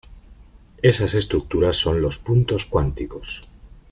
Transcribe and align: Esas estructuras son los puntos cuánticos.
Esas 0.81 1.13
estructuras 1.13 1.77
son 1.77 2.01
los 2.01 2.17
puntos 2.17 2.65
cuánticos. 2.65 3.43